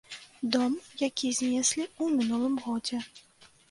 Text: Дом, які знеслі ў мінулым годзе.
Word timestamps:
Дом, 0.55 0.73
які 1.07 1.27
знеслі 1.41 1.87
ў 2.01 2.05
мінулым 2.19 2.61
годзе. 2.67 3.07